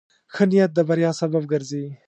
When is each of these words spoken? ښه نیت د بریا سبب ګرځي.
ښه 0.33 0.43
نیت 0.49 0.71
د 0.75 0.79
بریا 0.89 1.11
سبب 1.21 1.43
ګرځي. 1.51 1.85